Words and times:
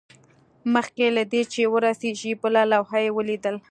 مخکې 0.73 1.05
له 1.17 1.23
دې 1.31 1.41
چې 1.53 1.61
ورسیږي 1.73 2.31
بله 2.41 2.61
لوحه 2.71 2.97
یې 3.05 3.11
ولیدل 3.17 3.55